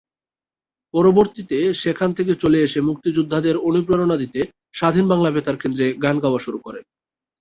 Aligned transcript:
পরবর্তীতে 0.93 1.57
সেখান 1.73 2.09
থেকে 2.13 2.33
চলে 2.35 2.57
এসে 2.61 2.79
মুক্তিযোদ্ধাদের 2.81 3.55
অনুপ্রেরণা 3.67 4.15
দিতে 4.17 4.39
স্বাধীন 4.73 5.05
বাংলা 5.07 5.29
বেতার 5.31 5.57
কেন্দ্রে 5.57 5.85
গান 6.03 6.15
গাওয়া 6.19 6.39
শুরু 6.39 6.57
করেন। 6.65 6.83